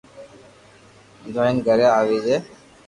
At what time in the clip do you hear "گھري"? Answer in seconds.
1.67-1.85